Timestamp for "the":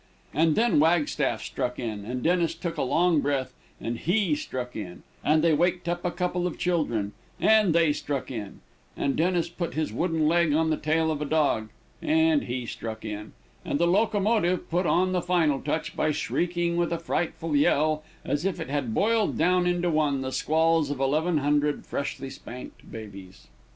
10.71-10.75, 13.79-13.85, 15.11-15.21, 20.21-20.31